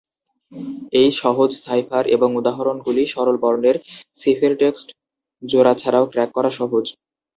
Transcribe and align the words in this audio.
এই 0.93 1.09
সহজ 1.21 1.51
সাইফার 1.65 2.03
এবং 2.15 2.29
উদাহরণগুলি 2.35 3.03
সরল 3.07 3.37
বর্ণের-সিফেরটেক্সট 3.43 4.87
জোড়া 5.43 5.73
ছাড়াও 5.75 6.05
ক্র্যাক 6.11 6.29
করা 6.33 6.51
সহজ। 6.59 6.85